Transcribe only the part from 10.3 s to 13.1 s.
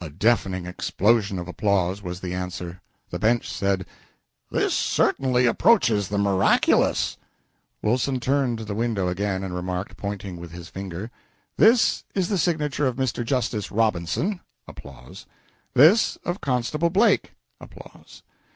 with his finger "This is the signature of